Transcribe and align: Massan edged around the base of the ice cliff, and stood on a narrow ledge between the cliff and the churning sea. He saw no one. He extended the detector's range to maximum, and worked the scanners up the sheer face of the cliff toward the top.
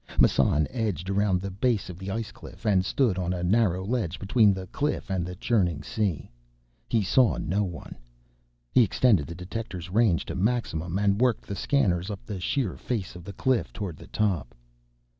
Massan 0.19 0.67
edged 0.71 1.11
around 1.11 1.41
the 1.41 1.51
base 1.51 1.87
of 1.87 1.99
the 1.99 2.09
ice 2.09 2.31
cliff, 2.31 2.65
and 2.65 2.83
stood 2.83 3.19
on 3.19 3.33
a 3.33 3.43
narrow 3.43 3.85
ledge 3.85 4.17
between 4.17 4.51
the 4.51 4.65
cliff 4.65 5.11
and 5.11 5.23
the 5.27 5.35
churning 5.35 5.83
sea. 5.83 6.31
He 6.89 7.03
saw 7.03 7.37
no 7.37 7.63
one. 7.63 7.95
He 8.73 8.81
extended 8.81 9.27
the 9.27 9.35
detector's 9.35 9.91
range 9.91 10.25
to 10.25 10.33
maximum, 10.33 10.97
and 10.97 11.21
worked 11.21 11.45
the 11.45 11.53
scanners 11.55 12.09
up 12.09 12.25
the 12.25 12.39
sheer 12.39 12.77
face 12.77 13.15
of 13.15 13.23
the 13.23 13.33
cliff 13.33 13.71
toward 13.71 13.95
the 13.97 14.07
top. 14.07 14.55